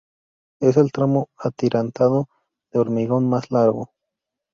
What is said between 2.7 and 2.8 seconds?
de